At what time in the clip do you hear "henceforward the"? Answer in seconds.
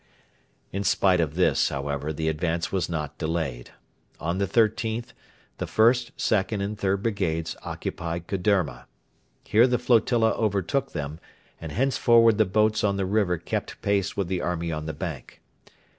11.71-12.45